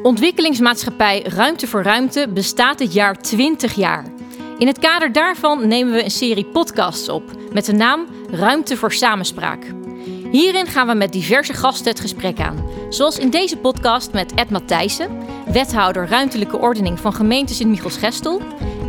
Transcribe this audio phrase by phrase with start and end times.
[0.00, 4.04] Ontwikkelingsmaatschappij Ruimte voor Ruimte bestaat dit jaar 20 jaar.
[4.58, 7.22] In het kader daarvan nemen we een serie podcasts op
[7.52, 9.64] met de naam Ruimte voor Samenspraak.
[10.30, 12.68] Hierin gaan we met diverse gasten het gesprek aan.
[12.88, 18.40] Zoals in deze podcast met Ed Matthijssen, wethouder ruimtelijke ordening van gemeente Sint-Michels-Gestel,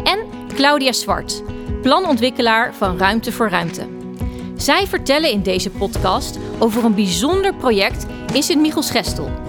[0.03, 0.19] en
[0.55, 1.43] Claudia Zwart,
[1.81, 3.87] planontwikkelaar van Ruimte voor Ruimte.
[4.55, 9.42] Zij vertellen in deze podcast over een bijzonder project in Sint-Michels-Gestel.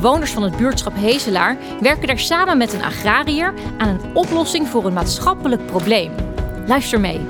[0.00, 4.84] Bewoners van het buurtschap Hezelaar werken daar samen met een agrariër aan een oplossing voor
[4.84, 6.12] een maatschappelijk probleem.
[6.66, 7.20] Luister mee.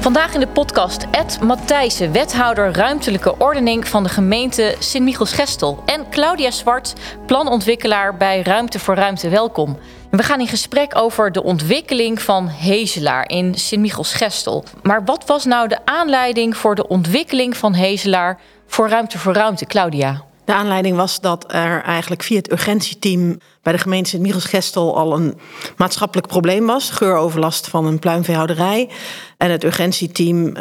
[0.00, 5.82] Vandaag in de podcast Ed Matthijssen, wethouder ruimtelijke ordening van de gemeente Sint-Michels-Gestel.
[5.84, 6.92] En Claudia Zwart,
[7.26, 9.28] planontwikkelaar bij Ruimte voor Ruimte.
[9.28, 9.78] Welkom.
[10.10, 14.64] We gaan in gesprek over de ontwikkeling van Hezelaar in Sint-Michels-Gestel.
[14.82, 19.66] Maar wat was nou de aanleiding voor de ontwikkeling van Hezelaar voor Ruimte voor Ruimte,
[19.66, 20.24] Claudia?
[20.46, 25.38] De aanleiding was dat er eigenlijk via het urgentieteam bij de gemeente Sint-Michels-Gestel al een
[25.76, 26.90] maatschappelijk probleem was.
[26.90, 28.88] Geuroverlast van een pluimveehouderij.
[29.36, 30.52] En het urgentieteam uh,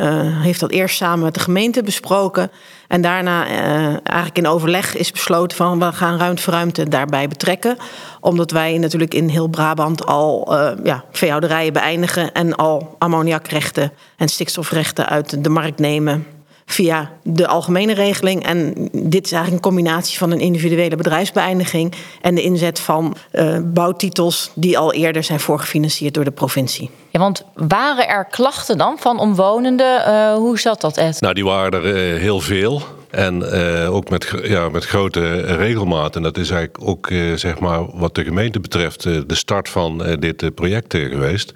[0.42, 2.52] heeft dat eerst samen met de gemeente besproken.
[2.88, 7.28] En daarna uh, eigenlijk in overleg is besloten van we gaan ruimte voor ruimte daarbij
[7.28, 7.78] betrekken.
[8.20, 14.28] Omdat wij natuurlijk in heel Brabant al uh, ja, veehouderijen beëindigen en al ammoniakrechten en
[14.28, 16.35] stikstofrechten uit de markt nemen
[16.66, 18.46] via de algemene regeling.
[18.46, 23.58] En dit is eigenlijk een combinatie van een individuele bedrijfsbeëindiging en de inzet van uh,
[23.64, 26.90] bouwtitels die al eerder zijn voorgefinancierd door de provincie.
[27.10, 30.02] Ja, want waren er klachten dan van omwonenden?
[30.08, 31.22] Uh, hoe zat dat, Ed?
[31.22, 32.82] Nou, die waren er uh, heel veel.
[33.10, 36.16] En uh, ook met, ja, met grote regelmaat.
[36.16, 40.56] En dat is eigenlijk ook, zeg maar, wat de gemeente betreft, de start van dit
[40.56, 41.52] project geweest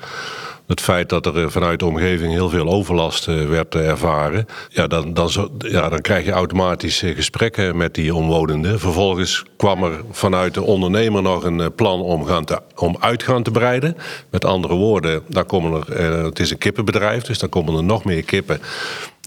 [0.70, 5.30] het feit dat er vanuit de omgeving heel veel overlast werd ervaren, ja, dan, dan,
[5.30, 8.80] zo, ja, dan krijg je automatisch gesprekken met die omwonenden.
[8.80, 13.52] Vervolgens kwam er vanuit de ondernemer nog een plan om, gaan te, om uitgaan te
[13.52, 13.98] breiden.
[14.30, 18.04] Met andere woorden, daar komen er, het is een kippenbedrijf, dus dan komen er nog
[18.04, 18.62] meer kippen.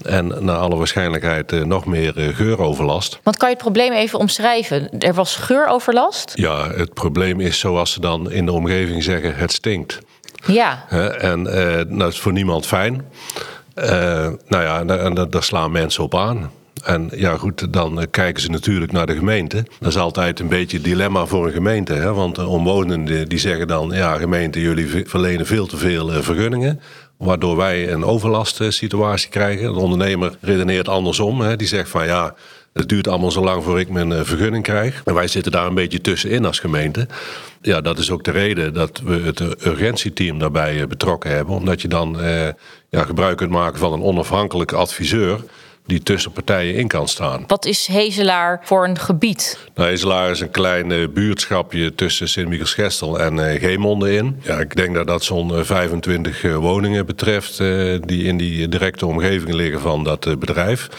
[0.03, 3.19] En naar alle waarschijnlijkheid nog meer geuroverlast.
[3.23, 4.99] Want kan je het probleem even omschrijven?
[4.99, 6.31] Er was geuroverlast?
[6.35, 9.99] Ja, het probleem is zoals ze dan in de omgeving zeggen, het stinkt.
[10.45, 10.89] Ja.
[11.17, 11.43] En
[11.97, 13.05] dat is voor niemand fijn.
[13.75, 13.85] Uh,
[14.47, 16.51] nou ja, en daar slaan mensen op aan.
[16.83, 19.65] En ja, goed, dan kijken ze natuurlijk naar de gemeente.
[19.79, 21.93] Dat is altijd een beetje het dilemma voor een gemeente.
[21.93, 22.13] Hè?
[22.13, 23.89] Want de omwonenden die zeggen dan...
[23.93, 26.81] ja, gemeente, jullie verlenen veel te veel vergunningen
[27.17, 29.73] waardoor wij een overlastsituatie krijgen.
[29.73, 31.41] De ondernemer redeneert andersom.
[31.41, 31.55] Hè.
[31.55, 32.35] Die zegt van ja,
[32.73, 35.01] het duurt allemaal zo lang voor ik mijn vergunning krijg.
[35.05, 37.07] En wij zitten daar een beetje tussenin als gemeente.
[37.61, 41.55] Ja, dat is ook de reden dat we het urgentieteam daarbij betrokken hebben.
[41.55, 42.47] Omdat je dan eh,
[42.89, 45.43] ja, gebruik kunt maken van een onafhankelijke adviseur
[45.85, 47.43] die tussen partijen in kan staan.
[47.47, 49.59] Wat is Hezelaar voor een gebied?
[49.75, 54.39] Nou, Hezelaar is een klein buurtschapje tussen Sint-Michels-Gestel en uh, Geemonde in.
[54.41, 57.57] Ja, ik denk dat dat zo'n 25 uh, woningen betreft
[58.07, 60.89] die in die directe omgeving liggen van dat bedrijf.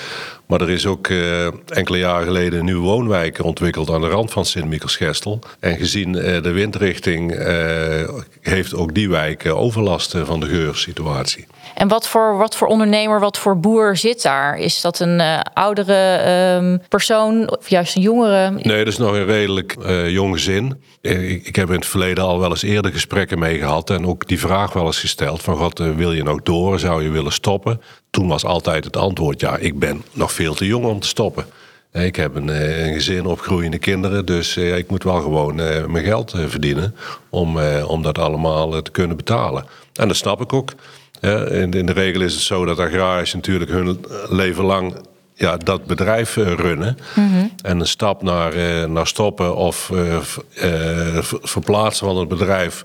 [0.46, 4.30] Maar er is ook uh, enkele jaren geleden een nieuwe woonwijk ontwikkeld aan de rand
[4.30, 5.38] van Sint-Michels-Gestel.
[5.60, 8.08] En gezien uh, de windrichting uh,
[8.40, 11.46] heeft ook die wijk overlast van de geursituatie.
[11.74, 14.58] En wat voor, wat voor ondernemer, wat voor boer zit daar?
[14.58, 15.20] Is dat een
[15.54, 16.22] oudere
[16.56, 18.50] um, persoon of juist een jongere?
[18.50, 19.76] Nee, dat is nog een redelijk
[20.06, 20.82] jong gezin.
[21.00, 24.28] Ik, ik, heb in het verleden al wel eens eerder gesprekken mee gehad en ook
[24.28, 26.78] die vraag wel eens gesteld van God, wil je nog door?
[26.78, 27.80] Zou je willen stoppen?
[28.14, 31.46] Toen was altijd het antwoord, ja, ik ben nog veel te jong om te stoppen.
[31.92, 35.54] Ik heb een, een gezin, opgroeiende kinderen, dus ik moet wel gewoon
[35.92, 36.94] mijn geld verdienen
[37.30, 39.64] om, om dat allemaal te kunnen betalen.
[39.92, 40.70] En dat snap ik ook.
[41.50, 44.96] In de regel is het zo dat agrariërs natuurlijk hun leven lang
[45.34, 46.98] ja, dat bedrijf runnen.
[47.14, 47.52] Mm -hmm.
[47.62, 48.54] En een stap naar,
[48.88, 50.18] naar stoppen of uh,
[51.42, 52.82] verplaatsen van het bedrijf,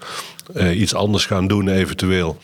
[0.56, 2.38] uh, iets anders gaan doen eventueel.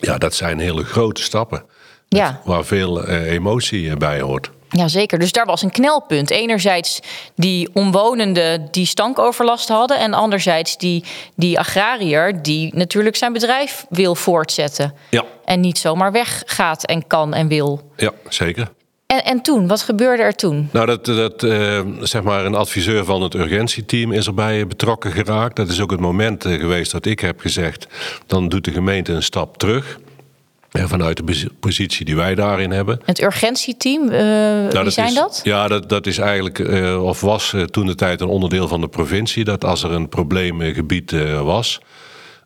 [0.00, 1.64] Ja, dat zijn hele grote stappen.
[2.08, 2.40] Ja.
[2.44, 4.50] Waar veel emotie bij hoort.
[4.70, 6.30] Jazeker, dus daar was een knelpunt.
[6.30, 7.00] Enerzijds
[7.34, 9.98] die omwonenden die stankoverlast hadden...
[9.98, 11.04] en anderzijds die,
[11.34, 14.94] die agrariër die natuurlijk zijn bedrijf wil voortzetten.
[15.10, 15.24] Ja.
[15.44, 17.90] En niet zomaar weggaat en kan en wil.
[17.96, 18.68] Ja, zeker.
[19.06, 20.68] En, en toen, wat gebeurde er toen?
[20.72, 25.56] Nou, dat, dat uh, zeg maar een adviseur van het urgentieteam is erbij betrokken geraakt.
[25.56, 27.86] Dat is ook het moment geweest dat ik heb gezegd...
[28.26, 29.98] dan doet de gemeente een stap terug...
[30.70, 33.00] Vanuit de positie die wij daarin hebben.
[33.04, 35.40] Het urgentieteam, uh, nou, wie zijn is, dat?
[35.44, 38.80] Ja, dat, dat is eigenlijk, uh, of was uh, toen de tijd een onderdeel van
[38.80, 39.44] de provincie.
[39.44, 41.10] Dat als er een probleemgebied
[41.42, 41.80] was,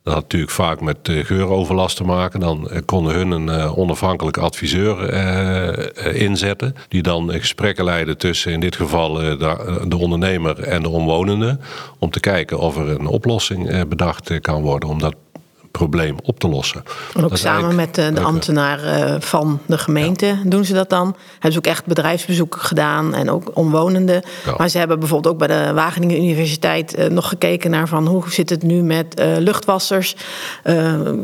[0.03, 2.39] Dat had natuurlijk vaak met geuroverlast te maken.
[2.39, 5.13] Dan konden hun een onafhankelijk adviseur
[6.15, 6.75] inzetten.
[6.87, 11.61] Die dan gesprekken leidde tussen in dit geval de ondernemer en de omwonenden.
[11.99, 14.89] Om te kijken of er een oplossing bedacht kan worden.
[14.89, 15.15] Om dat
[15.71, 16.83] probleem op te lossen.
[17.13, 21.15] En ook samen met de, de ambtenaren eh, van de gemeente doen ze dat dan.
[21.31, 24.23] Hebben ze ook echt bedrijfsbezoeken gedaan en ook omwonenden.
[24.57, 28.23] Maar ze hebben bijvoorbeeld ook bij de Wageningen Universiteit eh, nog gekeken naar van hoe
[28.31, 30.15] zit het nu met luchtwassers?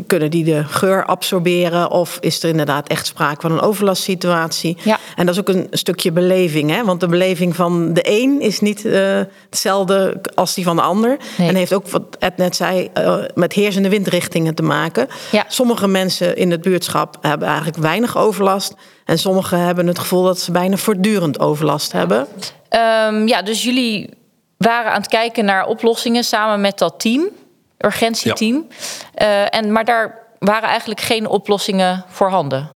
[0.08, 1.92] kunnen die de geur absorberen?
[1.92, 4.78] Of is er inderdaad echt sprake van een overlastsituatie?
[4.84, 5.00] Ja.
[5.16, 6.84] En dat is ook een stukje beleving, hè?
[6.84, 8.84] want de beleving van de een is niet
[9.50, 11.18] hetzelfde als die van de ander.
[11.38, 12.90] En heeft ook, wat Ed net zei,
[13.34, 15.08] met heersende windrichting te maken.
[15.48, 18.76] Sommige mensen in het buurtschap hebben eigenlijk weinig overlast.
[19.06, 22.28] En sommigen hebben het gevoel dat ze bijna voortdurend overlast hebben.
[23.10, 24.10] Um, ja, dus jullie
[24.58, 27.30] waren aan het kijken naar oplossingen samen met dat team,
[27.78, 28.68] urgentieteam.
[29.14, 29.44] Ja.
[29.52, 32.70] Uh, en, maar daar waren eigenlijk geen oplossingen voorhanden.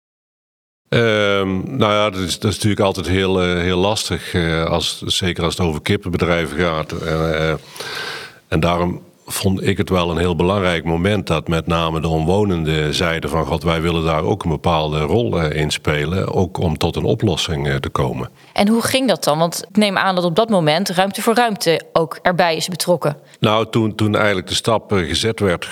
[0.88, 5.02] Um, nou ja, dat is, dat is, natuurlijk altijd heel, uh, heel lastig, uh, als,
[5.02, 6.92] zeker als het over kippenbedrijven gaat.
[6.92, 7.50] Uh,
[8.48, 12.94] en daarom vond ik het wel een heel belangrijk moment dat met name de omwonenden
[12.94, 16.78] zeiden van god, wij willen daar ook een bepaalde rol eh, in spelen, ook om
[16.78, 18.30] tot een oplossing eh, te komen.
[18.52, 19.38] En hoe ging dat dan?
[19.38, 23.16] Want ik neem aan dat op dat moment ruimte voor ruimte ook erbij is betrokken.
[23.40, 25.68] Nou, toen, toen eigenlijk de stap eh, gezet werd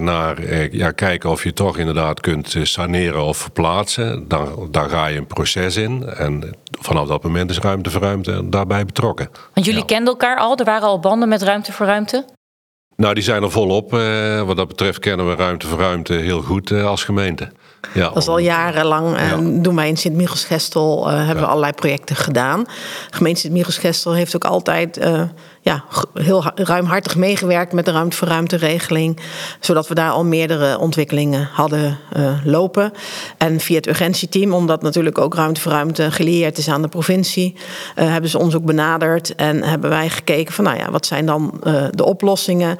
[0.00, 5.18] naar ja, kijken of je toch inderdaad kunt saneren of verplaatsen, dan, dan ga je
[5.18, 6.04] een proces in.
[6.08, 9.28] En vanaf dat moment is ruimte voor ruimte daarbij betrokken.
[9.54, 12.24] Want jullie kenden elkaar al, er waren al banden met ruimte voor ruimte?
[12.96, 13.94] Nou, die zijn er volop.
[13.94, 17.48] Eh, wat dat betreft kennen we ruimte voor ruimte heel goed eh, als gemeente.
[17.94, 19.16] Ja, dat is al jarenlang.
[19.16, 22.64] Uh, doen wij in Sint-Michels-Gestel, uh, hebben we allerlei projecten gedaan.
[23.10, 25.00] De gemeente Sint-Michels-Gestel heeft ook altijd
[25.66, 25.84] ja,
[26.14, 29.20] heel ruimhartig meegewerkt met de ruimte voor ruimte regeling.
[29.60, 32.92] Zodat we daar al meerdere ontwikkelingen hadden uh, lopen.
[33.38, 37.54] En via het urgentieteam, omdat natuurlijk ook ruimte voor ruimte gelieerd is aan de provincie,
[37.54, 39.34] uh, hebben ze ons ook benaderd.
[39.34, 42.76] En hebben wij gekeken van nou ja, wat zijn dan uh, de oplossingen.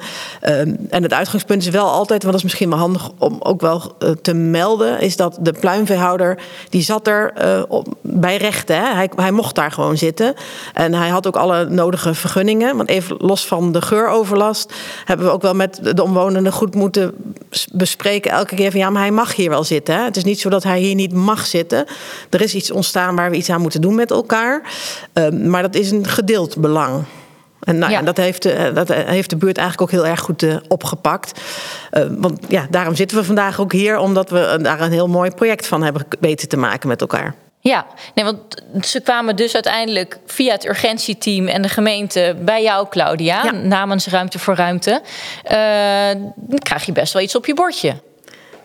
[0.89, 3.97] en het uitgangspunt is wel altijd, want dat is misschien wel handig om ook wel
[4.21, 6.39] te melden, is dat de pluimveehouder,
[6.69, 7.33] die zat er
[7.67, 8.95] op, bij rechten.
[8.95, 10.33] Hij, hij mocht daar gewoon zitten.
[10.73, 12.75] En hij had ook alle nodige vergunningen.
[12.77, 14.73] Want even los van de geuroverlast
[15.05, 17.13] hebben we ook wel met de omwonenden goed moeten
[17.71, 18.31] bespreken.
[18.31, 19.95] Elke keer van ja, maar hij mag hier wel zitten.
[19.95, 20.03] Hè?
[20.03, 21.85] Het is niet zo dat hij hier niet mag zitten.
[22.29, 24.61] Er is iets ontstaan waar we iets aan moeten doen met elkaar.
[25.13, 27.03] Um, maar dat is een gedeeld belang.
[27.59, 28.01] En nou, ja.
[28.01, 31.41] dat, heeft, de, dat heeft de buurt eigenlijk ook heel erg goed uh, opgepakt.
[31.91, 35.31] Uh, want ja, daarom zitten we vandaag ook hier, omdat we daar een heel mooi
[35.31, 37.35] project van hebben weten te maken met elkaar.
[37.67, 42.87] Ja, nee, want ze kwamen dus uiteindelijk via het urgentieteam en de gemeente bij jou,
[42.89, 45.01] Claudia, namens Ruimte voor Ruimte.
[45.51, 47.95] Uh, dan krijg je best wel iets op je bordje.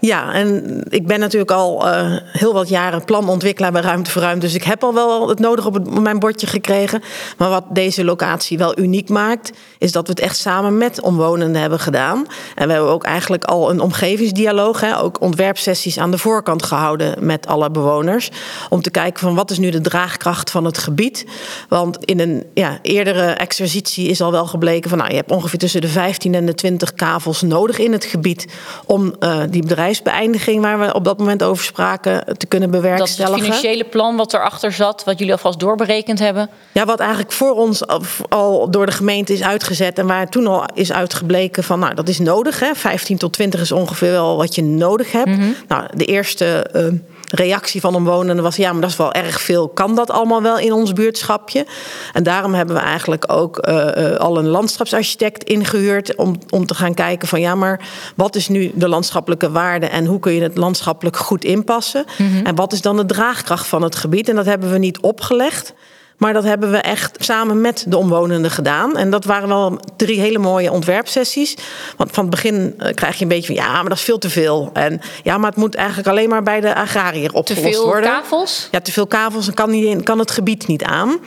[0.05, 4.47] Ja, en ik ben natuurlijk al uh, heel wat jaren planontwikkelaar bij Ruimte voor Ruimte.
[4.47, 7.03] Dus ik heb al wel het nodige op, mijn bordje gekregen.
[7.37, 11.61] Maar wat deze locatie wel uniek maakt, is dat we het echt samen met omwonenden
[11.61, 12.27] hebben gedaan.
[12.55, 17.27] En we hebben ook eigenlijk al een omgevingsdialoog, hè, ook ontwerpsessies aan de voorkant gehouden
[17.27, 18.31] met alle bewoners.
[18.69, 21.27] Om te kijken van wat is nu de draagkracht van het gebied.
[21.69, 25.59] Want in een ja, eerdere exercitie is al wel gebleken van nou, je hebt ongeveer
[25.59, 28.47] tussen de 15 en de 20 kavels nodig in het gebied
[28.87, 33.39] om uh, die bedrijven beëindiging waar we op dat moment over spraken te kunnen bewerkstelligen.
[33.39, 36.51] Dat het financiële plan wat erachter zat, wat jullie alvast doorberekend hebben?
[36.73, 37.87] Ja, wat eigenlijk voor ons
[38.29, 42.09] al door de gemeente is uitgezet en waar toen al is uitgebleken van, nou, dat
[42.09, 42.61] is nodig.
[42.61, 42.75] Hè?
[42.75, 45.29] 15 tot 20 is ongeveer wel wat je nodig hebt.
[45.29, 45.55] Mm -hmm.
[45.69, 46.71] Nou, de eerste.
[46.77, 46.87] Uh,
[47.35, 49.69] reactie van omwonenden was: ja, maar dat is wel erg veel.
[49.69, 51.67] Kan dat allemaal wel in ons buurtschapje?
[52.13, 56.95] En daarom hebben we eigenlijk ook uh, al een landschapsarchitect ingehuurd om, om te gaan
[56.95, 60.57] kijken van ja, maar wat is nu de landschappelijke waarde en hoe kun je het
[60.57, 62.05] landschappelijk goed inpassen?
[62.19, 62.47] Mm -hmm.
[62.47, 64.29] En wat is dan de draagkracht van het gebied?
[64.29, 65.75] En dat hebben we niet opgelegd.
[66.23, 68.97] Maar dat hebben we echt samen met de omwonenden gedaan.
[68.97, 71.57] En dat waren wel drie hele mooie ontwerpsessies.
[71.97, 74.19] Want van het begin eh, krijg je een beetje van ja, maar dat is veel
[74.19, 74.71] te veel.
[74.73, 78.11] En ja, maar het moet eigenlijk alleen maar bij de agrariër opgelost te veel worden.
[78.11, 78.69] kavels?
[78.71, 81.19] Ja, te veel kavels en kan, niet, kan het gebied niet aan.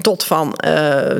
[0.00, 0.70] Tot van uh,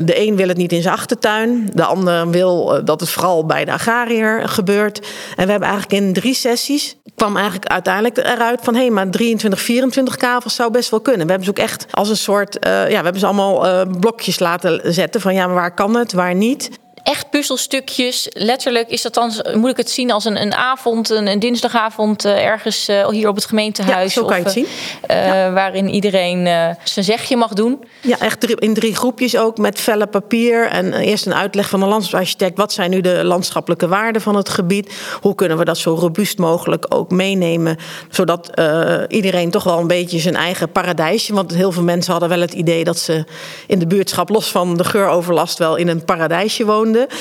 [0.01, 1.69] de een wil het niet in zijn achtertuin.
[1.73, 4.99] De ander wil dat het vooral bij de agrariër gebeurt.
[5.35, 9.09] En we hebben eigenlijk in drie sessies kwam eigenlijk uiteindelijk eruit van hé, hey, maar
[9.09, 11.25] 23, 24 kavels zou best wel kunnen.
[11.25, 13.81] We hebben ze ook echt als een soort, uh, ja, we hebben ze allemaal uh,
[13.99, 16.79] blokjes laten zetten van ja, maar waar kan het, waar niet.
[17.03, 18.27] Echt puzzelstukjes.
[18.29, 22.25] Letterlijk is dat dan, moet ik het zien als een, een avond, een, een dinsdagavond
[22.25, 24.13] uh, ergens uh, hier op het gemeentehuis.
[24.13, 24.67] Ja, zo kan je het zien.
[25.11, 25.51] Uh, ja.
[25.51, 27.83] Waarin iedereen zijn zegje mag doen.
[28.01, 30.67] Ja, echt in drie groepjes ook met vellen papier.
[30.67, 32.57] En eerst een uitleg van de landschapsarchitect.
[32.57, 34.93] Wat zijn nu de landschappelijke waarden van het gebied?
[35.21, 37.77] Hoe kunnen we dat zo robuust mogelijk ook meenemen?
[38.09, 38.49] Zodat
[39.07, 41.33] iedereen toch wel een beetje zijn eigen paradijsje.
[41.33, 43.25] Want heel veel mensen hadden wel het idee dat ze
[43.67, 46.65] in de buurtschap, los van de geuroverlast, wel in een paradijsje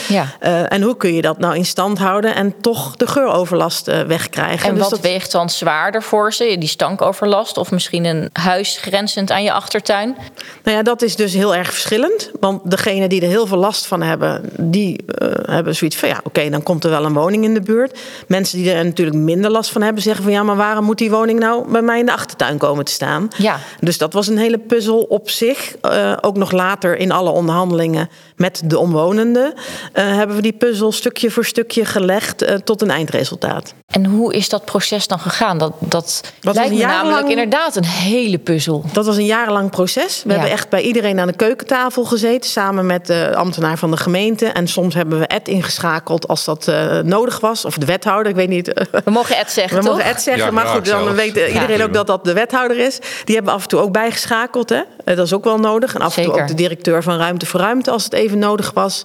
[0.08, 0.26] Ja.
[0.42, 4.00] Uh, en hoe kun je dat nou in stand houden en toch de geuroverlast uh,
[4.00, 4.68] wegkrijgen?
[4.68, 5.00] En dus wat dat...
[5.00, 6.56] weegt dan zwaarder voor ze?
[6.58, 10.16] Die stankoverlast of misschien een huis grenzend aan je achtertuin?
[10.64, 12.30] Nou ja, dat is dus heel erg verschillend.
[12.40, 16.16] Want degenen die er heel veel last van hebben, die uh, hebben zoiets van ja,
[16.16, 17.98] oké, okay, dan komt er wel een woning in de buurt.
[18.26, 21.10] Mensen die er natuurlijk minder last van hebben, zeggen van ja, maar waarom moet die
[21.10, 23.28] woning nou bij mij in de achtertuin komen te staan?
[23.36, 23.58] Ja.
[23.80, 25.74] Dus dat was een hele puzzel op zich.
[25.82, 29.54] Uh, ook nog later in alle onderhandelingen met de omwonenden
[29.92, 33.74] hebben we die puzzel stukje voor stukje gelegd uh, tot een eindresultaat.
[33.86, 35.58] En hoe is dat proces dan gegaan?
[35.58, 37.08] Dat, dat, dat lijkt me jarenlang...
[37.08, 38.84] namelijk inderdaad een hele puzzel.
[38.92, 40.22] Dat was een jarenlang proces.
[40.22, 40.34] We Ja.
[40.34, 44.46] hebben echt bij iedereen aan de keukentafel gezeten, samen met de ambtenaar van de gemeente.
[44.46, 48.36] En soms hebben we Ed ingeschakeld als dat uh, nodig was, of de wethouder, ik
[48.36, 48.66] weet niet.
[49.04, 49.92] We mogen Ed zeggen, We toch?
[49.96, 51.14] mogen Ed zeggen, Ja, maar goed, dan zelfs.
[51.14, 51.84] weet iedereen Ja.
[51.84, 52.98] ook dat dat de wethouder is.
[53.24, 54.68] Die hebben we af en toe ook bijgeschakeld.
[54.68, 54.80] Hè?
[55.04, 55.94] Eh, Dat is ook wel nodig.
[55.94, 56.40] En af en toe Zeker.
[56.42, 59.02] ook de directeur van Ruimte voor Ruimte als het even nodig was.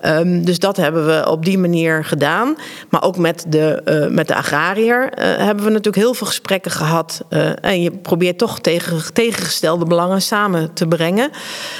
[0.00, 2.56] Ehm, dus dat hebben we op die manier gedaan.
[2.88, 6.70] Maar ook met de, eh, met de agrariër eh, hebben we natuurlijk heel veel gesprekken
[6.70, 7.24] gehad.
[7.28, 11.30] Eh, en je probeert toch tegen, tegengestelde belangen samen te brengen.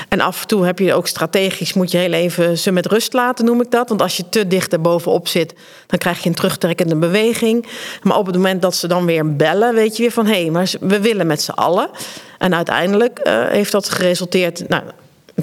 [0.09, 3.13] En af en toe heb je ook strategisch, moet je heel even ze met rust
[3.13, 3.89] laten, noem ik dat.
[3.89, 5.55] Want als je te dicht erbovenop zit,
[5.87, 7.67] dan krijg je een terugtrekkende beweging.
[8.03, 10.51] Maar op het moment dat ze dan weer bellen, weet je weer van hé, hey,
[10.51, 11.91] maar we willen met z'n allen.
[12.39, 14.69] En uiteindelijk heeft dat geresulteerd.
[14.69, 14.83] Nou,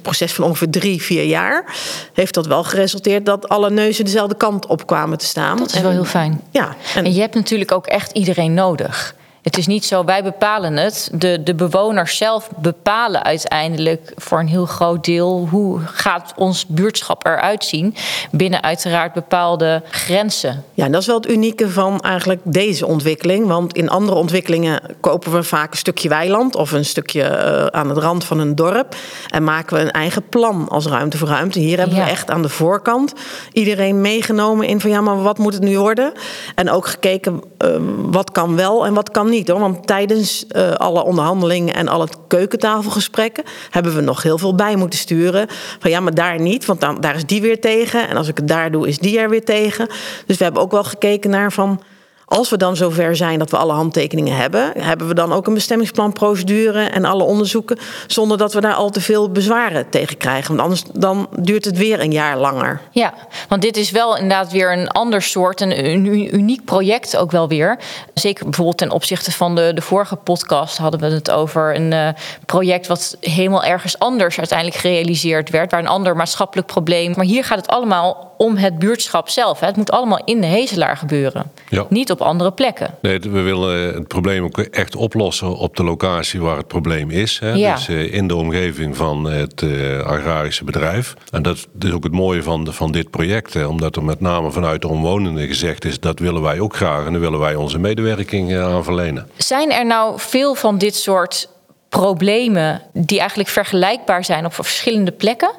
[0.05, 1.75] proces van ongeveer drie, vier jaar.
[2.13, 5.57] Heeft dat wel geresulteerd dat alle neuzen dezelfde kant op kwamen te staan.
[5.57, 6.41] Dat is wel heel fijn.
[6.51, 9.15] Ja, En je hebt natuurlijk ook echt iedereen nodig.
[9.45, 11.09] Het is niet zo, wij bepalen het.
[11.13, 17.25] De, de bewoners zelf bepalen uiteindelijk voor een heel groot deel hoe gaat ons buurtschap
[17.25, 17.95] eruit zien.
[18.31, 20.63] Binnen uiteraard bepaalde grenzen.
[20.73, 23.47] Ja, en dat is wel het unieke van eigenlijk deze ontwikkeling.
[23.47, 27.89] Want in andere ontwikkelingen kopen we vaak een stukje weiland of een stukje eh, aan
[27.89, 28.95] het rand van een dorp.
[29.29, 31.59] En maken we een eigen plan als ruimte voor ruimte.
[31.59, 32.03] Hier hebben Ja.
[32.03, 33.13] we echt aan de voorkant
[33.51, 36.11] iedereen meegenomen in van ja, maar wat moet het nu worden?
[36.55, 37.69] En ook gekeken eh,
[38.05, 39.33] wat kan wel en wat kan niet.
[39.43, 39.59] Hoor.
[39.59, 44.99] Want tijdens eh, alle onderhandelingen en alle keukentafelgesprekken hebben we nog heel veel bij moeten
[44.99, 45.47] sturen.
[45.79, 48.07] Van ja, maar daar niet, want dan, daar is die weer tegen.
[48.07, 49.87] En als ik het daar doe, is die er weer tegen.
[50.25, 51.81] Dus we hebben ook wel gekeken naar van.
[52.25, 55.53] Als we dan zover zijn dat we alle handtekeningen hebben, hebben we dan ook een
[55.53, 57.77] bestemmingsplanprocedure en alle onderzoeken,
[58.07, 60.47] zonder dat we daar al te veel bezwaren tegen krijgen.
[60.47, 62.81] Want anders dan duurt het weer een jaar langer.
[62.91, 63.13] Ja,
[63.49, 66.05] want dit is wel inderdaad weer een ander soort, een,
[66.35, 67.79] uniek project ook wel weer.
[68.13, 72.09] Zeker bijvoorbeeld ten opzichte van de, de vorige podcast hadden we het over een eh,
[72.45, 77.13] project wat helemaal ergens anders uiteindelijk gerealiseerd werd, waar een ander maatschappelijk probleem.
[77.15, 79.59] Maar hier gaat het allemaal om het buurtschap zelf.
[79.59, 81.85] Het moet allemaal in de Hezelaar gebeuren, Ja.
[81.89, 82.95] niet op andere plekken.
[83.01, 87.39] Nee, we willen het probleem ook echt oplossen op de locatie waar het probleem is.
[87.39, 87.51] Hè?
[87.51, 87.75] Ja.
[87.75, 91.13] Dus eh, in de omgeving van het eh, agrarische bedrijf.
[91.31, 93.53] En dat is ook het mooie van, de- van dit project.
[93.53, 93.65] Hè?
[93.65, 95.99] Omdat er met name vanuit de omwonenden gezegd is...
[95.99, 99.27] dat willen wij ook graag en daar willen wij onze medewerking eh, aan verlenen.
[99.37, 101.49] Zijn er nou veel van dit soort
[101.89, 105.51] problemen die eigenlijk vergelijkbaar zijn op verschillende plekken,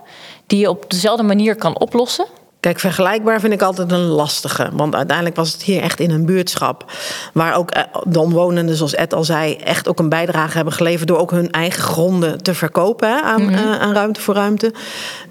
[0.46, 2.26] die je op dezelfde manier kan oplossen?
[2.66, 4.68] Kijk, vergelijkbaar vind ik altijd een lastige.
[4.72, 6.92] Want uiteindelijk was het hier echt in een buurtschap.
[7.32, 11.08] Waar ook eh, de omwonenden, zoals Ed al zei, echt ook een bijdrage hebben geleverd.
[11.08, 14.72] door ook hun eigen gronden te verkopen hè, aan, eh, aan ruimte voor ruimte.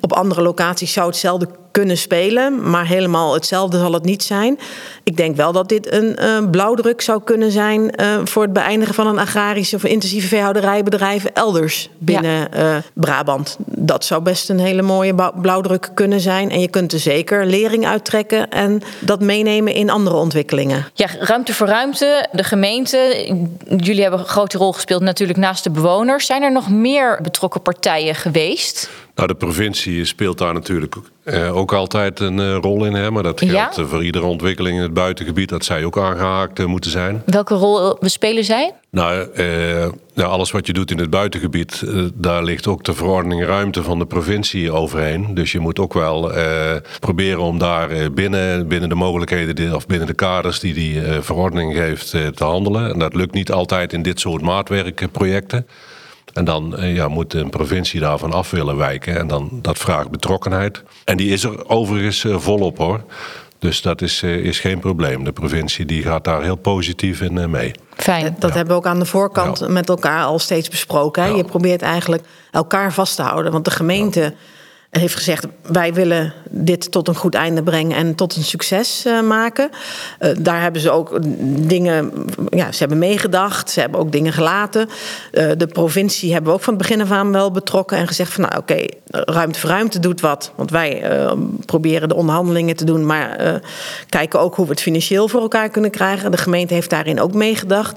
[0.01, 2.70] Op andere locaties zou hetzelfde kunnen spelen.
[2.70, 4.60] Maar helemaal hetzelfde zal het niet zijn.
[5.03, 7.91] Ik denk wel dat dit een eh, blauwdruk zou kunnen zijn.
[7.91, 13.58] eh, voor het beëindigen van een agrarische of intensieve veehouderijbedrijven elders binnen eh, Brabant.
[13.65, 16.51] Dat zou best een hele mooie blauwdruk kunnen zijn.
[16.51, 20.86] En je kunt er zeker lering uittrekken en dat meenemen in andere ontwikkelingen.
[20.94, 22.98] Ja, ruimte voor ruimte, de gemeente.
[23.77, 26.25] Jullie hebben een grote rol gespeeld natuurlijk naast de bewoners.
[26.25, 28.89] Zijn er nog meer betrokken partijen geweest?
[29.15, 32.93] Nou, de provincie speelt daar natuurlijk eh, ook altijd een eh, rol in.
[32.93, 33.12] Hè?
[33.12, 33.72] Maar dat geldt Ja?
[33.84, 35.50] eh, voor iedere ontwikkeling in het buitengebied...
[35.50, 37.22] dat zij ook aangehaakt eh, moeten zijn.
[37.25, 38.74] Welke rol bespelen zij?
[38.91, 39.45] Nou, eh,
[40.13, 43.84] nou, alles wat je doet in het buitengebied, eh, daar ligt ook de verordening ruimte
[43.84, 45.34] van de provincie overheen.
[45.34, 49.86] Dus je moet ook wel eh, proberen om daar binnen, binnen de mogelijkheden die- of
[49.86, 52.91] binnen de kaders die die eh, verordening geeft eh, te handelen.
[52.93, 55.67] En dat lukt niet altijd in dit soort maatwerkprojecten.
[56.36, 59.18] En dan ja, moet een provincie daarvan af willen wijken.
[59.18, 60.84] En dan, dat vraagt betrokkenheid.
[61.04, 63.04] En die is er overigens volop hoor.
[63.60, 65.24] Dus dat is, is geen probleem.
[65.24, 67.72] De provincie die gaat daar heel positief in mee.
[67.96, 68.36] Fijn.
[68.39, 71.36] Dat hebben we ook aan de voorkant met elkaar al steeds besproken.
[71.36, 73.51] Je probeert eigenlijk elkaar vast te houden.
[73.51, 74.34] Want de gemeente
[74.99, 79.21] heeft gezegd: wij willen dit tot een goed einde brengen en tot een succes uh,
[79.21, 79.69] maken.
[80.19, 81.19] Uh, daar hebben ze ook
[81.67, 82.11] dingen,
[82.49, 84.89] ja, ze hebben meegedacht, ze hebben ook dingen gelaten.
[85.31, 88.33] Uh, de provincie hebben we ook van het begin af aan wel betrokken en gezegd:
[88.33, 90.51] van nou oké, ruimte voor ruimte doet wat.
[90.55, 91.03] Want wij
[91.65, 93.61] proberen de onderhandelingen te doen, maar
[94.09, 96.31] kijken ook hoe we het financieel voor elkaar kunnen krijgen.
[96.31, 97.95] De gemeente heeft daarin ook meegedacht.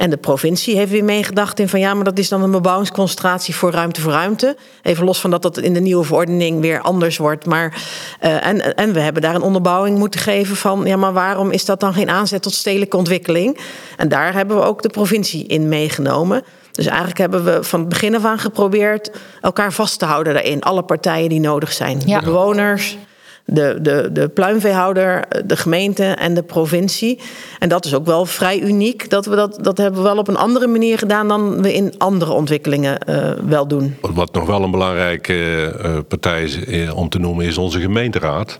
[0.00, 3.54] En de provincie heeft weer meegedacht in van ja, maar dat is dan een bebouwingsconcentratie
[3.54, 4.56] voor ruimte voor ruimte.
[4.82, 7.46] Even los van dat dat in de nieuwe verordening weer anders wordt.
[7.46, 7.82] Maar,
[8.22, 11.64] uh, en, en we hebben daar een onderbouwing moeten geven van ja, maar waarom is
[11.64, 13.58] dat dan geen aanzet tot stedelijke ontwikkeling?
[13.96, 16.42] En daar hebben we ook de provincie in meegenomen.
[16.72, 20.62] Dus eigenlijk hebben we van het begin af aan geprobeerd elkaar vast te houden daarin.
[20.62, 22.02] Alle partijen die nodig zijn.
[22.06, 22.18] Ja.
[22.18, 22.96] De bewoners,
[23.44, 27.20] de, de, de pluimveehouder, de gemeente en de provincie.
[27.58, 29.10] En dat is ook wel vrij uniek.
[29.10, 31.94] Dat we dat, dat hebben we wel op een andere manier gedaan dan we in
[31.98, 33.96] andere ontwikkelingen uh, wel doen.
[34.00, 38.58] Wat nog wel een belangrijke uh, partij is uh, om te noemen is onze gemeenteraad.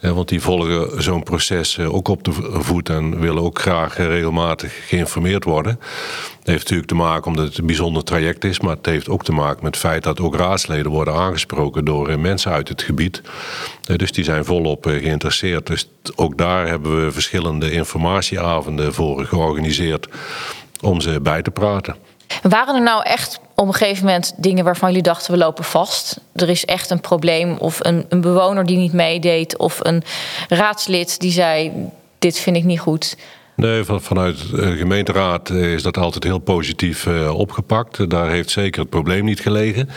[0.00, 5.44] Want die volgen zo'n proces ook op de voet en willen ook graag regelmatig geïnformeerd
[5.44, 5.78] worden.
[6.38, 9.24] Dat heeft natuurlijk te maken omdat het een bijzonder traject is, maar het heeft ook
[9.24, 13.22] te maken met het feit dat ook raadsleden worden aangesproken door mensen uit het gebied.
[13.96, 15.66] Dus die zijn volop geïnteresseerd.
[15.66, 20.08] Dus ook daar hebben we verschillende informatieavonden voor georganiseerd
[20.80, 21.96] om ze bij te praten.
[22.42, 26.20] Waren er nou echt op een gegeven moment dingen waarvan jullie dachten we lopen vast?
[26.32, 30.02] Er is echt een probleem of een, een bewoner die niet meedeed of een
[30.48, 31.72] raadslid die zei
[32.18, 33.16] dit vind ik niet goed.
[33.58, 38.10] Nee, vanuit de gemeenteraad is dat altijd heel positief eh, opgepakt.
[38.10, 39.88] Daar heeft zeker het probleem niet gelegen.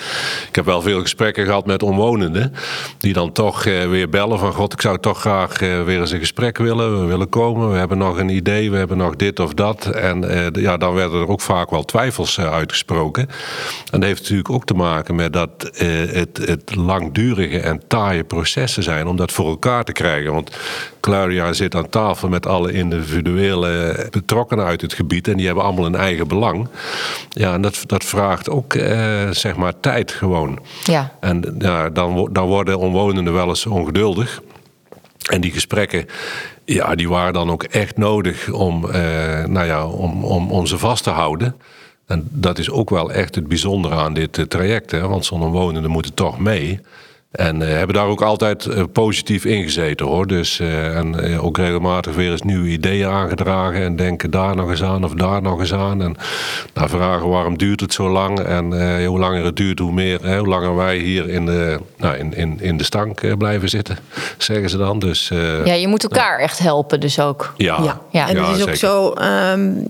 [0.48, 2.54] Ik heb wel veel gesprekken gehad met omwonenden.
[2.98, 4.54] Die dan toch eh, weer bellen van...
[4.54, 7.00] God, ik zou toch graag eh, weer eens een gesprek willen.
[7.02, 7.72] We willen komen.
[7.72, 8.72] We hebben nog een idee.
[8.72, 9.86] We hebben nog dit of dat.
[9.86, 13.28] En ja, dan werden er ook vaak wel twijfels uitgesproken.
[13.92, 18.84] En dat heeft natuurlijk ook te maken met dat het, het langdurige en taaie processen
[18.84, 19.08] zijn...
[19.08, 20.34] om dat voor elkaar te krijgen.
[20.34, 20.58] Want
[21.02, 25.86] Claudia zit aan tafel met alle individuele betrokkenen uit het gebied en die hebben allemaal
[25.86, 26.68] een eigen belang.
[27.30, 30.60] Ja, en dat, dat vraagt ook eh, zeg maar tijd gewoon.
[30.84, 31.12] Ja.
[31.20, 34.42] En ja, dan, dan worden omwonenden wel eens ongeduldig.
[35.30, 36.06] En die gesprekken,
[36.66, 40.78] ja, die waren dan ook echt nodig om, eh, nou ja, om, om, om ze
[40.78, 41.56] vast te houden.
[42.06, 44.92] En dat is ook wel echt het bijzondere aan dit uh, traject.
[44.92, 45.08] Hè?
[45.08, 46.80] Want zo'n omwonenden moeten toch mee.
[47.32, 50.28] En uh, hebben daar ook altijd uh, positief ingezeten hoor.
[50.28, 53.82] Dus, uh, en ook regelmatig weer eens nieuwe ideeën aangedragen.
[53.82, 56.02] En denken daar nog eens aan of daar nog eens aan.
[56.02, 56.16] En
[56.74, 58.40] nou, vragen waarom duurt het zo lang.
[58.40, 58.66] En
[59.06, 60.20] hoe langer het duurt, hoe meer.
[60.22, 63.98] Hè, hoe langer wij hier in de, nou, in, in, in de stank blijven zitten,
[64.38, 65.00] zeggen ze dan.
[65.00, 65.28] Dus,
[65.66, 67.54] ja, je moet elkaar echt helpen dus ook.
[67.58, 68.02] Ja, ja.
[68.10, 68.30] ja.
[68.30, 69.86] en het is ook zo, um,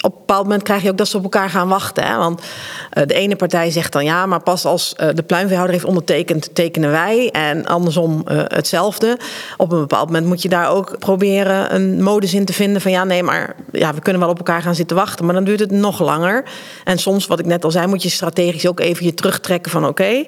[0.00, 2.04] op een bepaald moment krijg je ook dat ze op elkaar gaan wachten.
[2.04, 2.16] Hè?
[2.16, 2.42] Want
[2.90, 7.30] de ene partij zegt dan ja, maar pas als de pluimveehouder heeft ondertekend, tekenen wij.
[7.30, 9.18] En andersom uh, hetzelfde.
[9.56, 12.90] Op een bepaald moment moet je daar ook proberen een modus in te vinden van
[12.90, 15.60] ja, nee, maar ja, we kunnen wel op elkaar gaan zitten wachten, maar dan duurt
[15.60, 16.44] het nog langer.
[16.84, 19.86] En soms, wat ik net al zei, moet je strategisch ook even je terugtrekken van
[19.86, 20.24] oké, uh,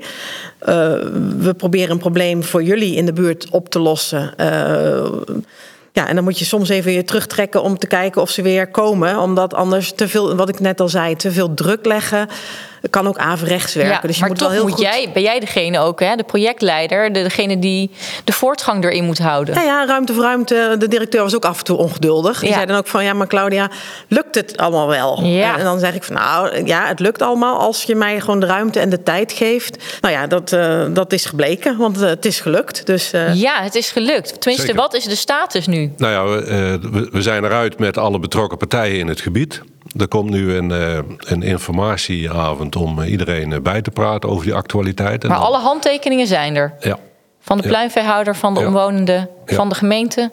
[1.38, 4.35] we proberen een probleem voor jullie in de buurt op te lossen.
[4.40, 5.07] Uh,
[5.92, 8.71] ja, en dan moet je soms even je terugtrekken om te kijken of ze weer
[8.71, 9.18] komen.
[9.18, 12.29] Omdat anders te veel, wat ik net al zei, te veel druk leggen
[12.91, 13.95] kan ook averechts werken.
[13.95, 14.83] Ja, dus je maar moet toch wel heel moet goed...
[14.83, 17.91] jij, ben jij degene ook, hè, de projectleider, degene die
[18.25, 19.55] de voortgang erin moet houden.
[19.55, 20.77] Ja, ja, ruimte voor ruimte.
[20.79, 22.41] De directeur was ook af en toe ongeduldig.
[22.41, 22.55] Die ja.
[22.55, 23.71] zei dan ook van, ja, maar Claudia,
[24.09, 25.25] lukt het allemaal wel?
[25.25, 25.59] Ja.
[25.59, 28.47] En dan zeg ik van, nou, ja, het lukt allemaal als je mij gewoon de
[28.47, 29.99] ruimte en de tijd geeft.
[30.01, 32.87] Nou ja, dat, uh, dat is gebleken, want uh, het is gelukt.
[32.87, 33.35] Dus, uh...
[33.35, 34.41] Ja, het is gelukt.
[34.41, 34.81] Tenminste, Zeker.
[34.83, 35.93] wat is de status nu?
[35.97, 36.47] Nou ja,
[36.91, 39.62] we, we zijn eruit met alle betrokken partijen in het gebied.
[39.96, 45.29] Er komt nu een, uh, een informatieavond om iedereen bij te praten over die actualiteit.
[45.29, 46.74] Maar alle handtekeningen zijn er?
[46.81, 46.98] Ja.
[47.40, 50.31] Van de pluimveehouder, van de omwonenden, van de gemeente?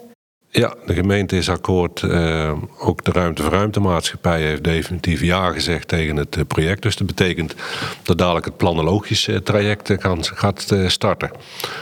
[0.50, 2.02] Ja, de gemeente is akkoord.
[2.02, 6.82] Uh, ook de Ruimte voor Ruimtemaatschappij heeft definitief ja gezegd tegen het project.
[6.82, 7.54] Dus dat betekent
[8.02, 11.30] dat dadelijk het planologisch uh, traject kan, gaat starten.
[11.30, 11.38] En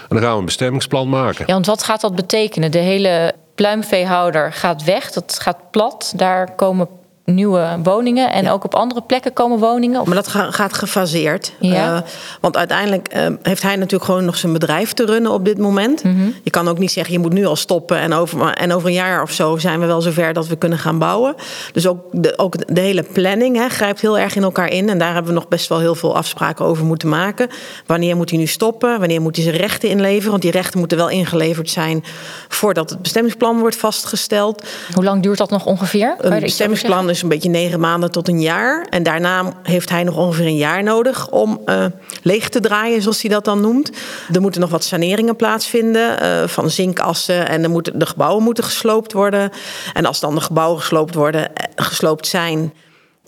[0.09, 1.45] dan gaan we een bestemmingsplan maken.
[1.47, 2.71] Ja, want wat gaat dat betekenen?
[2.71, 6.13] De hele pluimveehouder gaat weg, dat gaat plat.
[6.17, 6.89] Daar komen
[7.25, 10.03] nieuwe woningen en ook op andere plekken komen woningen?
[10.05, 11.53] Maar dat gaat gefaseerd.
[11.61, 11.95] Ja.
[11.95, 12.01] Uh,
[12.41, 16.05] want uiteindelijk uh, heeft hij natuurlijk gewoon nog zijn bedrijf te runnen op dit moment.
[16.05, 16.29] Mhm.
[16.43, 18.95] Je kan ook niet zeggen, je moet nu al stoppen en over, en over een
[18.95, 21.35] jaar of zo zijn we wel zover dat we kunnen gaan bouwen.
[21.73, 24.89] Dus ook de, ook de hele planning hè, grijpt heel erg in elkaar in.
[24.89, 27.49] En daar hebben we nog best wel heel veel afspraken over moeten maken.
[27.87, 28.99] Wanneer moet hij nu stoppen?
[28.99, 30.31] Wanneer moet hij zijn rechten inleveren?
[30.31, 32.05] Want die rechten moeten wel ingeleverd zijn
[32.49, 34.65] voordat het bestemmingsplan wordt vastgesteld.
[34.93, 36.15] Hoe lang duurt dat nog ongeveer?
[36.19, 38.87] Een bestemmingsplan is een beetje negen maanden tot een jaar.
[38.91, 41.85] En daarna heeft hij nog ongeveer een jaar nodig om uh,
[42.23, 43.91] leeg te draaien, zoals hij dat dan noemt.
[44.33, 47.49] Er moeten nog wat saneringen plaatsvinden uh, van zinkassen.
[47.49, 49.51] En er de gebouwen moeten gesloopt worden.
[49.93, 52.73] En als dan de gebouwen gesloopt worden, gesloopt zijn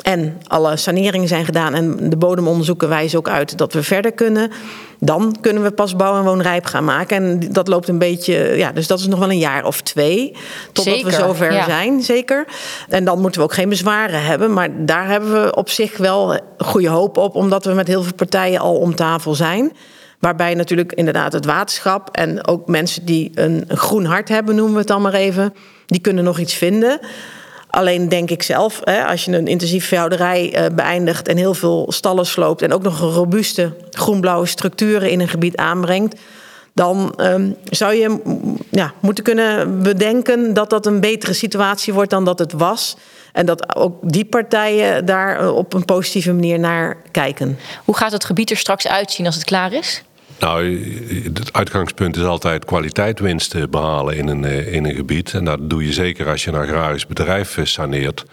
[0.02, 4.50] en alle saneringen zijn gedaan en de bodemonderzoeken wijzen ook uit dat we verder kunnen,
[4.98, 7.16] dan kunnen we pas bouw en woonrijp gaan maken.
[7.16, 10.36] En dat loopt een beetje, ja, dus dat is nog wel een jaar of twee
[10.72, 11.64] totdat zeker, we zover ja.
[11.64, 12.44] zijn, zeker.
[12.88, 16.40] En dan moeten we ook geen bezwaren hebben, maar daar hebben we op zich wel
[16.58, 19.72] goede hoop op, omdat we met heel veel partijen al om tafel zijn.
[20.18, 24.72] Waarbij natuurlijk inderdaad het waterschap en ook mensen die een, een groen hart hebben, noemen
[24.72, 25.54] we het dan maar even,
[25.86, 27.00] die kunnen nog iets vinden.
[27.70, 31.86] Alleen denk ik zelf, hè, als je een intensief veehouderij uh, beëindigt en heel veel
[31.88, 36.20] stallen sloopt en ook nog een robuuste groen-blauwe structuren in een gebied aanbrengt,
[36.74, 38.20] dan um, zou je
[38.70, 42.96] ja, moeten kunnen bedenken dat dat een betere situatie wordt dan dat het was.
[43.32, 47.58] En dat ook die partijen daar op een positieve manier naar kijken.
[47.84, 50.02] Hoe gaat het gebied er straks uitzien als het klaar is?
[50.38, 50.78] Nou,
[51.34, 55.32] het uitgangspunt is altijd kwaliteitwinsten behalen in een, in een gebied.
[55.32, 58.24] En dat doe je zeker als je een agrarisch bedrijf saneert.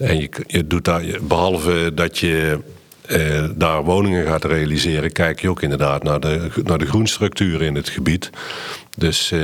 [0.00, 2.58] En je, je doet daar, behalve dat je
[3.06, 7.74] eh, daar woningen gaat realiseren, kijk je ook inderdaad naar de, naar de groenstructuren in
[7.74, 8.30] het gebied.
[8.96, 9.40] Dus eh,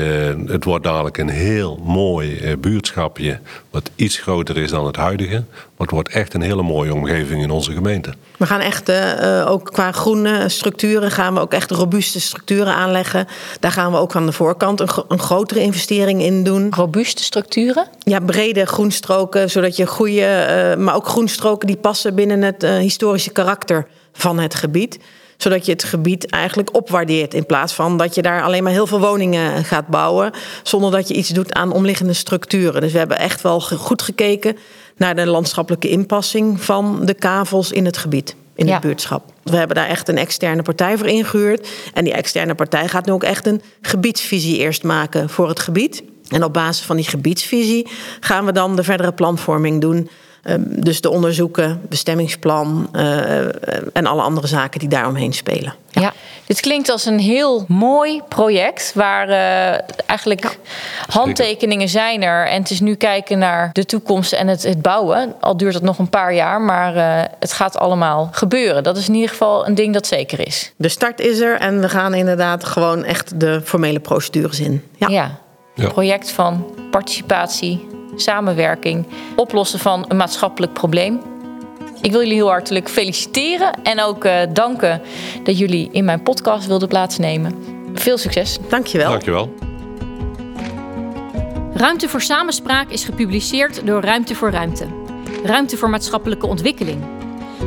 [0.47, 5.35] het wordt dadelijk een heel mooi eh, buurtschapje, wat iets groter is dan het huidige.
[5.35, 8.13] Maar het wordt echt een hele mooie omgeving in onze gemeente.
[8.37, 13.27] We gaan echt, uh, ook qua groene structuren, gaan we ook echt robuuste structuren aanleggen.
[13.61, 16.73] Daar gaan we ook aan de voorkant een, een grotere investering in doen.
[16.75, 17.89] Robuuste structuren?
[17.99, 22.77] Ja, brede groenstroken, zodat je goede, uh, maar ook groenstroken die passen binnen het uh,
[22.77, 24.99] historische karakter van het gebied
[25.39, 27.35] zodat je het gebied eigenlijk opwaardeert.
[27.35, 30.33] In plaats van dat je daar alleen maar heel veel woningen gaat bouwen.
[30.63, 32.81] Zonder dat je iets doet aan omliggende structuren.
[32.81, 34.57] Dus we hebben echt wel goed gekeken
[34.97, 38.37] naar de landschappelijke inpassing van de kavels in het gebied.
[38.55, 38.73] In Ja.
[38.73, 39.33] het buurtschap.
[39.43, 41.69] We hebben daar echt een externe partij voor ingehuurd.
[41.95, 46.03] En die externe partij gaat nu ook echt een gebiedsvisie eerst maken voor het gebied.
[46.29, 47.87] En op basis van die gebiedsvisie
[48.21, 50.09] gaan we dan de verdere planvorming doen.
[50.49, 53.41] Um, dus de onderzoeken, bestemmingsplan uh,
[53.93, 55.75] en alle andere zaken die daaromheen spelen.
[55.91, 56.13] Ja.
[56.47, 60.59] dit klinkt als een heel mooi project waar uh, eigenlijk
[61.09, 62.47] handtekeningen zijn er.
[62.47, 65.35] En het is nu kijken naar de toekomst en het, het bouwen.
[65.41, 68.83] Al duurt het nog een paar jaar, maar uh, het gaat allemaal gebeuren.
[68.83, 70.73] Dat is in ieder geval een ding dat zeker is.
[70.77, 74.85] De start is er en we gaan inderdaad gewoon echt de formele procedures in.
[74.97, 75.39] Ja, ja.
[75.75, 75.89] ja.
[75.89, 77.87] project van participatie,
[78.21, 81.21] samenwerking, oplossen van een maatschappelijk probleem.
[82.01, 85.01] Ik wil jullie heel hartelijk feliciteren en ook uh, danken
[85.43, 87.55] dat jullie in mijn podcast wilden plaatsnemen.
[87.95, 88.59] Veel succes.
[88.69, 89.11] Dankjewel.
[89.11, 89.55] Dankjewel.
[91.75, 94.87] Ruimte voor Samenspraak is gepubliceerd door Ruimte voor Ruimte.
[95.45, 97.03] Ruimte voor maatschappelijke ontwikkeling.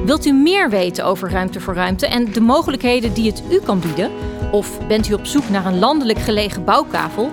[0.06, 3.80] Wilt u meer weten over Ruimte voor Ruimte en de mogelijkheden die het u kan
[3.80, 4.12] bieden?
[4.52, 7.30] Of bent u op zoek naar een landelijk gelegen bouwkavel?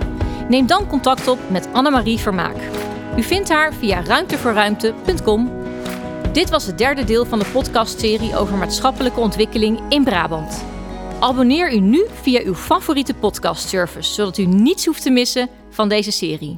[0.49, 2.57] Neem dan contact op met Annemarie Vermaak.
[3.17, 5.51] U vindt haar via ruimtevoorruimte.com.
[6.31, 10.65] Dit was het derde deel van de podcastserie over maatschappelijke ontwikkeling in Brabant.
[11.19, 16.11] Abonneer u nu via uw favoriete podcastservice, zodat u niets hoeft te missen van deze
[16.11, 16.57] serie.